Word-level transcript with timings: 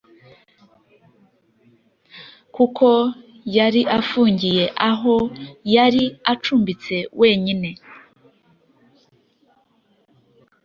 kuko 2.55 2.87
yari 3.57 3.81
afungiye 3.99 4.63
aho 4.89 5.15
yari 5.75 6.03
acumbitse 6.31 6.95
wenyine 7.19 7.69